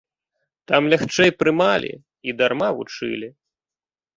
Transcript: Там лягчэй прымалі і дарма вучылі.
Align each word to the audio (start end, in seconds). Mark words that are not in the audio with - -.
Там 0.69 0.87
лягчэй 0.93 1.31
прымалі 1.41 1.91
і 2.31 2.35
дарма 2.41 2.69
вучылі. 2.79 3.27